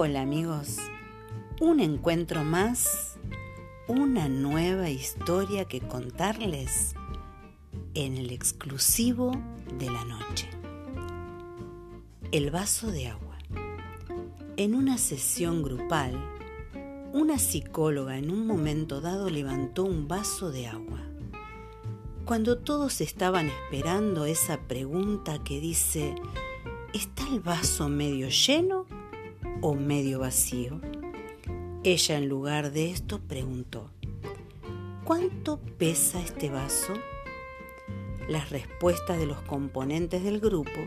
Hola 0.00 0.20
amigos, 0.20 0.76
un 1.60 1.80
encuentro 1.80 2.44
más, 2.44 3.18
una 3.88 4.28
nueva 4.28 4.90
historia 4.90 5.64
que 5.64 5.80
contarles 5.80 6.94
en 7.94 8.16
el 8.16 8.30
exclusivo 8.30 9.32
de 9.76 9.90
la 9.90 10.04
noche. 10.04 10.48
El 12.30 12.52
vaso 12.52 12.92
de 12.92 13.08
agua. 13.08 13.38
En 14.56 14.76
una 14.76 14.98
sesión 14.98 15.64
grupal, 15.64 16.14
una 17.12 17.40
psicóloga 17.40 18.18
en 18.18 18.30
un 18.30 18.46
momento 18.46 19.00
dado 19.00 19.28
levantó 19.30 19.82
un 19.82 20.06
vaso 20.06 20.52
de 20.52 20.68
agua. 20.68 21.00
Cuando 22.24 22.58
todos 22.58 23.00
estaban 23.00 23.48
esperando 23.48 24.26
esa 24.26 24.60
pregunta 24.60 25.42
que 25.42 25.58
dice, 25.58 26.14
¿está 26.94 27.26
el 27.26 27.40
vaso 27.40 27.88
medio 27.88 28.28
lleno 28.28 28.86
o 29.60 29.74
medio 29.74 30.20
vacío? 30.20 30.80
Ella 31.84 32.18
en 32.18 32.28
lugar 32.28 32.72
de 32.72 32.90
esto 32.90 33.20
preguntó, 33.20 33.90
¿cuánto 35.04 35.58
pesa 35.78 36.20
este 36.20 36.50
vaso? 36.50 36.94
Las 38.28 38.50
respuestas 38.50 39.18
de 39.18 39.26
los 39.26 39.40
componentes 39.42 40.22
del 40.22 40.40
grupo 40.40 40.80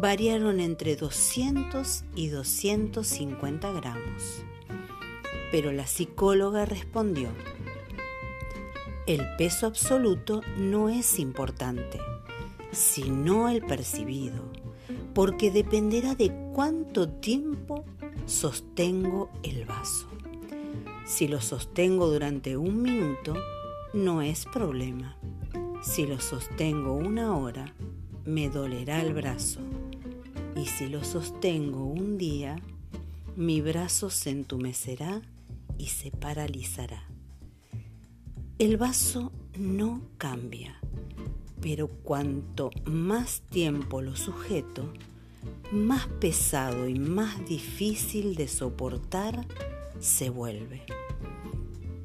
variaron 0.00 0.60
entre 0.60 0.96
200 0.96 2.04
y 2.14 2.28
250 2.28 3.72
gramos. 3.72 4.44
Pero 5.50 5.72
la 5.72 5.86
psicóloga 5.86 6.64
respondió, 6.64 7.28
el 9.06 9.22
peso 9.36 9.66
absoluto 9.66 10.40
no 10.56 10.88
es 10.88 11.18
importante, 11.18 12.00
sino 12.72 13.48
el 13.48 13.62
percibido 13.62 14.42
porque 15.14 15.50
dependerá 15.50 16.14
de 16.14 16.32
cuánto 16.52 17.08
tiempo 17.08 17.84
sostengo 18.26 19.30
el 19.42 19.64
vaso. 19.64 20.08
Si 21.06 21.28
lo 21.28 21.40
sostengo 21.40 22.08
durante 22.08 22.56
un 22.56 22.82
minuto, 22.82 23.34
no 23.92 24.22
es 24.22 24.46
problema. 24.46 25.16
Si 25.82 26.06
lo 26.06 26.20
sostengo 26.20 26.94
una 26.94 27.36
hora, 27.36 27.74
me 28.24 28.48
dolerá 28.48 29.02
el 29.02 29.12
brazo. 29.12 29.60
Y 30.56 30.66
si 30.66 30.88
lo 30.88 31.04
sostengo 31.04 31.84
un 31.84 32.16
día, 32.16 32.56
mi 33.36 33.60
brazo 33.60 34.10
se 34.10 34.30
entumecerá 34.30 35.20
y 35.78 35.86
se 35.86 36.10
paralizará. 36.10 37.04
El 38.58 38.76
vaso 38.76 39.32
no 39.58 40.00
cambia 40.16 40.80
pero 41.64 41.88
cuanto 41.88 42.70
más 42.84 43.40
tiempo 43.48 44.02
lo 44.02 44.16
sujeto, 44.16 44.92
más 45.72 46.06
pesado 46.06 46.88
y 46.88 46.98
más 46.98 47.44
difícil 47.46 48.34
de 48.34 48.48
soportar 48.48 49.46
se 49.98 50.30
vuelve. 50.30 50.82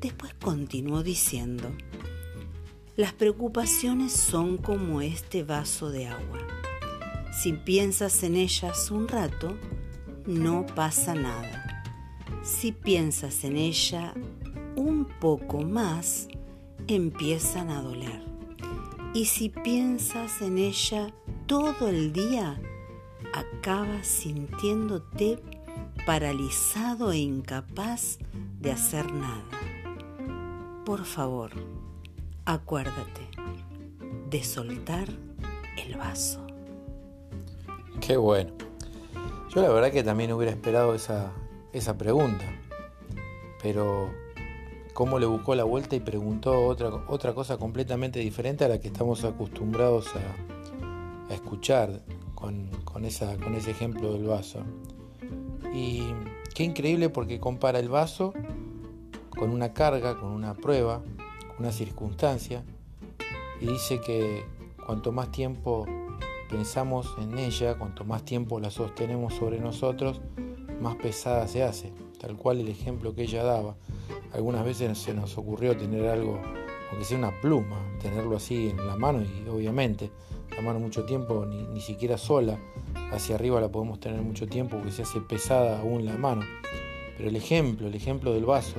Después 0.00 0.34
continuó 0.34 1.02
diciendo, 1.02 1.72
las 2.96 3.12
preocupaciones 3.12 4.12
son 4.12 4.56
como 4.56 5.00
este 5.00 5.42
vaso 5.42 5.90
de 5.90 6.06
agua. 6.06 6.38
Si 7.32 7.52
piensas 7.52 8.22
en 8.22 8.36
ellas 8.36 8.90
un 8.90 9.08
rato, 9.08 9.56
no 10.26 10.64
pasa 10.64 11.14
nada. 11.14 11.84
Si 12.42 12.72
piensas 12.72 13.44
en 13.44 13.56
ella 13.56 14.14
un 14.76 15.06
poco 15.20 15.62
más, 15.62 16.28
empiezan 16.86 17.70
a 17.70 17.82
doler. 17.82 18.22
Y 19.12 19.26
si 19.26 19.48
piensas 19.48 20.40
en 20.42 20.58
ella 20.58 21.12
todo 21.46 21.88
el 21.88 22.12
día, 22.12 22.60
acabas 23.36 24.06
sintiéndote 24.06 25.38
paralizado 26.06 27.12
e 27.12 27.18
incapaz 27.18 28.18
de 28.60 28.72
hacer 28.72 29.12
nada. 29.12 29.44
Por 30.84 31.04
favor, 31.04 31.50
acuérdate 32.44 33.28
de 34.30 34.42
soltar 34.42 35.08
el 35.84 35.96
vaso. 35.96 36.46
Qué 38.00 38.16
bueno. 38.16 38.52
Yo 39.54 39.62
la 39.62 39.68
verdad 39.68 39.90
que 39.90 40.02
también 40.02 40.32
hubiera 40.32 40.52
esperado 40.52 40.94
esa, 40.94 41.32
esa 41.72 41.96
pregunta, 41.98 42.44
pero 43.62 44.10
cómo 44.92 45.18
le 45.18 45.26
buscó 45.26 45.54
la 45.54 45.64
vuelta 45.64 45.94
y 45.94 46.00
preguntó 46.00 46.66
otra, 46.66 46.88
otra 47.08 47.34
cosa 47.34 47.58
completamente 47.58 48.18
diferente 48.20 48.64
a 48.64 48.68
la 48.68 48.80
que 48.80 48.88
estamos 48.88 49.24
acostumbrados 49.24 50.08
a, 50.14 51.32
escuchar 51.34 52.02
con, 52.84 53.04
esa, 53.04 53.36
con 53.36 53.54
ese 53.54 53.70
ejemplo 53.70 54.12
del 54.12 54.24
vaso. 54.24 54.60
Y 55.74 56.02
qué 56.54 56.64
increíble 56.64 57.10
porque 57.10 57.40
compara 57.40 57.78
el 57.78 57.88
vaso 57.88 58.32
con 59.30 59.50
una 59.50 59.72
carga, 59.72 60.18
con 60.18 60.30
una 60.30 60.54
prueba, 60.54 61.02
con 61.48 61.58
una 61.58 61.72
circunstancia, 61.72 62.64
y 63.60 63.66
dice 63.66 64.00
que 64.00 64.44
cuanto 64.84 65.12
más 65.12 65.30
tiempo 65.30 65.86
pensamos 66.48 67.14
en 67.20 67.38
ella, 67.38 67.76
cuanto 67.76 68.04
más 68.04 68.24
tiempo 68.24 68.60
la 68.60 68.70
sostenemos 68.70 69.34
sobre 69.34 69.58
nosotros, 69.58 70.20
más 70.80 70.96
pesada 70.96 71.48
se 71.48 71.62
hace, 71.62 71.92
tal 72.20 72.36
cual 72.36 72.60
el 72.60 72.68
ejemplo 72.68 73.14
que 73.14 73.22
ella 73.22 73.42
daba 73.42 73.76
algunas 74.32 74.64
veces 74.64 74.98
se 74.98 75.14
nos 75.14 75.38
ocurrió 75.38 75.76
tener 75.76 76.08
algo, 76.08 76.40
aunque 76.90 77.04
sea 77.04 77.18
una 77.18 77.40
pluma, 77.40 77.80
tenerlo 78.00 78.36
así 78.36 78.70
en 78.70 78.86
la 78.86 78.96
mano 78.96 79.22
y 79.22 79.48
obviamente 79.48 80.10
la 80.54 80.62
mano 80.62 80.80
mucho 80.80 81.04
tiempo, 81.04 81.44
ni, 81.44 81.80
siquiera 81.80 82.16
sola, 82.16 82.58
hacia 83.12 83.34
arriba 83.34 83.60
la 83.60 83.68
podemos 83.68 84.00
tener 84.00 84.22
mucho 84.22 84.46
tiempo 84.46 84.76
porque 84.76 84.92
se 84.92 85.02
hace 85.02 85.20
pesada 85.20 85.80
aún 85.80 86.06
la 86.06 86.16
mano. 86.16 86.42
Pero 87.16 87.28
el 87.28 87.36
ejemplo, 87.36 87.88
el 87.88 87.94
ejemplo 87.94 88.32
del 88.32 88.46
vaso, 88.46 88.76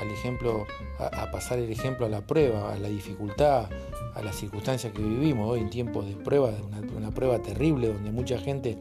al 0.00 0.08
ejemplo, 0.08 0.66
a, 0.98 1.30
pasar 1.30 1.58
el 1.58 1.70
ejemplo 1.70 2.06
a 2.06 2.08
la 2.08 2.26
prueba, 2.26 2.72
a 2.72 2.78
la 2.78 2.88
dificultad, 2.88 3.68
a 4.14 4.22
las 4.22 4.36
circunstancias 4.36 4.92
que 4.92 5.02
vivimos 5.02 5.50
hoy 5.50 5.60
en 5.60 5.70
tiempos 5.70 6.06
de 6.06 6.14
prueba, 6.14 6.52
de 6.52 6.96
una 6.96 7.10
prueba 7.10 7.40
terrible 7.40 7.92
donde 7.92 8.12
mucha 8.12 8.38
gente 8.38 8.78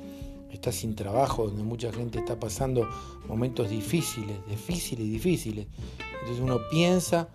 está 0.52 0.72
sin 0.72 0.96
trabajo, 0.96 1.48
donde 1.48 1.64
mucha 1.64 1.92
gente 1.92 2.20
está 2.20 2.40
pasando 2.40 2.88
momentos 3.28 3.70
difíciles, 3.70 4.38
difíciles 4.48 5.06
difíciles. 5.06 5.68
Entonces 6.20 6.40
uno 6.42 6.60
piensa 6.70 7.30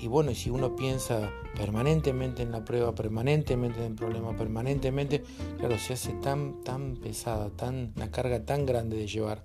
y, 0.00 0.06
bueno, 0.06 0.30
y 0.30 0.34
si 0.34 0.48
uno 0.48 0.74
piensa 0.74 1.30
permanentemente 1.54 2.42
en 2.42 2.50
la 2.50 2.64
prueba, 2.64 2.94
permanentemente 2.94 3.80
en 3.80 3.92
el 3.92 3.94
problema, 3.94 4.34
permanentemente, 4.34 5.22
claro, 5.58 5.78
se 5.78 5.92
hace 5.92 6.12
tan, 6.14 6.64
tan 6.64 6.96
pesada, 6.96 7.50
tan, 7.50 7.92
una 7.94 8.10
carga 8.10 8.42
tan 8.46 8.64
grande 8.64 8.96
de 8.96 9.06
llevar, 9.06 9.42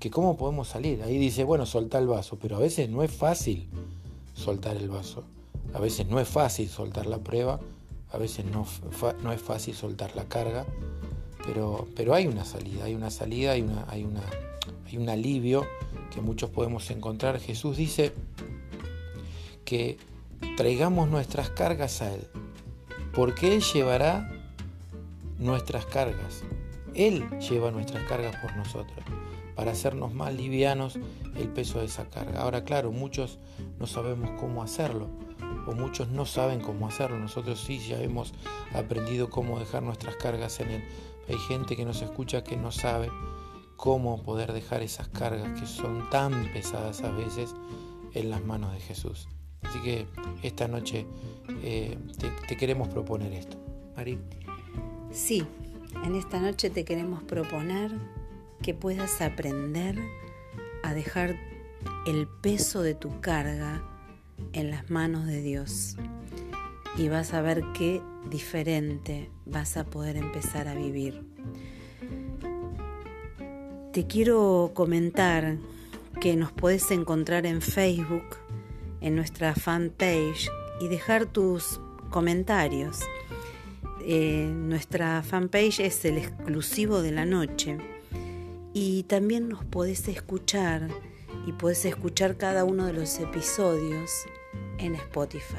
que 0.00 0.10
cómo 0.10 0.38
podemos 0.38 0.68
salir. 0.68 1.02
Ahí 1.02 1.18
dice, 1.18 1.44
bueno, 1.44 1.66
soltar 1.66 2.00
el 2.00 2.08
vaso, 2.08 2.38
pero 2.40 2.56
a 2.56 2.60
veces 2.60 2.88
no 2.88 3.02
es 3.02 3.10
fácil 3.10 3.68
soltar 4.34 4.76
el 4.76 4.88
vaso. 4.88 5.24
A 5.74 5.80
veces 5.80 6.06
no 6.08 6.18
es 6.20 6.28
fácil 6.28 6.68
soltar 6.68 7.04
la 7.04 7.18
prueba, 7.18 7.60
a 8.10 8.16
veces 8.16 8.46
no, 8.46 8.66
no 9.22 9.32
es 9.32 9.42
fácil 9.42 9.74
soltar 9.74 10.16
la 10.16 10.24
carga, 10.24 10.64
pero, 11.54 12.14
hay 12.14 12.26
una 12.26 12.44
salida, 12.44 12.84
hay 12.84 12.94
una 12.94 13.10
salida, 13.10 13.52
hay, 13.52 13.62
una, 13.62 13.86
hay, 13.88 14.04
una, 14.04 14.22
hay 14.86 14.96
un 14.98 15.08
alivio 15.08 15.66
que 16.12 16.20
muchos 16.20 16.50
podemos 16.50 16.90
encontrar. 16.90 17.40
Jesús 17.40 17.76
dice 17.76 18.12
que 19.64 19.96
traigamos 20.56 21.08
nuestras 21.08 21.50
cargas 21.50 22.02
a 22.02 22.12
Él, 22.12 22.26
porque 23.14 23.54
Él 23.54 23.62
llevará 23.62 24.30
nuestras 25.38 25.86
cargas. 25.86 26.42
Él 26.94 27.26
lleva 27.38 27.70
nuestras 27.70 28.04
cargas 28.04 28.36
por 28.36 28.54
nosotros, 28.56 28.98
para 29.54 29.72
hacernos 29.72 30.12
más 30.12 30.34
livianos 30.34 30.98
el 31.36 31.48
peso 31.48 31.78
de 31.78 31.86
esa 31.86 32.10
carga. 32.10 32.42
Ahora, 32.42 32.64
claro, 32.64 32.92
muchos 32.92 33.38
no 33.78 33.86
sabemos 33.86 34.30
cómo 34.38 34.62
hacerlo, 34.62 35.08
o 35.66 35.72
muchos 35.72 36.08
no 36.08 36.26
saben 36.26 36.60
cómo 36.60 36.88
hacerlo. 36.88 37.18
Nosotros 37.18 37.60
sí 37.60 37.78
ya 37.78 38.00
hemos 38.00 38.32
aprendido 38.74 39.30
cómo 39.30 39.58
dejar 39.58 39.82
nuestras 39.82 40.16
cargas 40.16 40.60
en 40.60 40.70
Él. 40.70 40.84
Hay 41.28 41.38
gente 41.38 41.76
que 41.76 41.84
nos 41.84 42.02
escucha 42.02 42.42
que 42.42 42.56
no 42.56 42.72
sabe 42.72 43.10
cómo 43.76 44.22
poder 44.22 44.52
dejar 44.52 44.82
esas 44.82 45.08
cargas 45.08 45.60
que 45.60 45.66
son 45.66 46.10
tan 46.10 46.52
pesadas 46.52 47.02
a 47.02 47.10
veces 47.10 47.54
en 48.14 48.30
las 48.30 48.44
manos 48.44 48.72
de 48.72 48.80
Jesús. 48.80 49.28
Así 49.62 49.80
que 49.80 50.06
esta 50.42 50.68
noche 50.68 51.06
eh, 51.62 51.98
te, 52.48 52.56
queremos 52.56 52.88
proponer 52.88 53.32
esto. 53.32 53.56
Mari. 53.96 54.18
Sí, 55.10 55.44
en 56.04 56.14
esta 56.14 56.40
noche 56.40 56.70
te 56.70 56.84
queremos 56.84 57.22
proponer 57.22 57.92
que 58.62 58.74
puedas 58.74 59.20
aprender 59.20 59.98
a 60.82 60.94
dejar 60.94 61.36
el 62.06 62.26
peso 62.26 62.82
de 62.82 62.94
tu 62.94 63.20
carga 63.20 63.82
en 64.52 64.70
las 64.70 64.90
manos 64.90 65.26
de 65.26 65.42
Dios 65.42 65.96
y 66.96 67.08
vas 67.08 67.32
a 67.32 67.40
ver 67.40 67.62
qué 67.74 68.02
diferente 68.28 69.30
vas 69.46 69.76
a 69.76 69.84
poder 69.84 70.16
empezar 70.16 70.68
a 70.68 70.74
vivir. 70.74 71.22
Te 73.92 74.06
quiero 74.06 74.72
comentar 74.74 75.56
que 76.20 76.36
nos 76.36 76.52
puedes 76.52 76.90
encontrar 76.90 77.46
en 77.46 77.62
Facebook, 77.62 78.36
en 79.00 79.14
nuestra 79.14 79.54
fanpage 79.54 80.50
y 80.80 80.88
dejar 80.88 81.26
tus 81.26 81.80
comentarios. 82.10 82.98
Eh, 84.04 84.50
nuestra 84.52 85.22
fanpage 85.22 85.80
es 85.80 86.04
el 86.04 86.18
exclusivo 86.18 87.02
de 87.02 87.12
la 87.12 87.26
noche 87.26 87.76
Y 88.72 89.02
también 89.02 89.48
nos 89.48 89.64
podés 89.64 90.08
escuchar 90.08 90.88
y 91.48 91.52
podés 91.52 91.86
escuchar 91.86 92.36
cada 92.36 92.64
uno 92.64 92.84
de 92.84 92.92
los 92.92 93.18
episodios 93.20 94.26
en 94.76 94.94
Spotify. 94.96 95.56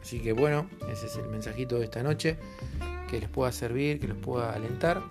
Así 0.00 0.20
que 0.20 0.32
bueno, 0.32 0.70
ese 0.88 1.06
es 1.06 1.16
el 1.16 1.26
mensajito 1.26 1.76
de 1.76 1.86
esta 1.86 2.04
noche, 2.04 2.36
que 3.10 3.18
les 3.18 3.28
pueda 3.28 3.50
servir, 3.50 3.98
que 3.98 4.06
los 4.06 4.18
pueda 4.18 4.52
alentar 4.52 5.02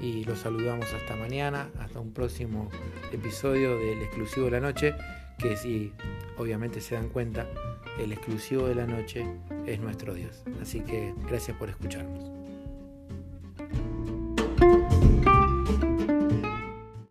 y 0.00 0.22
los 0.22 0.38
saludamos 0.38 0.86
hasta 0.92 1.16
mañana, 1.16 1.68
hasta 1.80 1.98
un 1.98 2.12
próximo 2.12 2.70
episodio 3.12 3.76
del 3.76 4.02
exclusivo 4.02 4.44
de 4.44 4.52
la 4.52 4.60
noche, 4.60 4.94
que 5.36 5.56
si 5.56 5.92
obviamente 6.38 6.80
se 6.80 6.94
dan 6.94 7.08
cuenta, 7.08 7.48
el 7.98 8.12
exclusivo 8.12 8.68
de 8.68 8.76
la 8.76 8.86
noche 8.86 9.26
es 9.66 9.80
nuestro 9.80 10.14
Dios. 10.14 10.44
Así 10.62 10.78
que 10.78 11.12
gracias 11.26 11.56
por 11.56 11.70
escucharnos. 11.70 12.45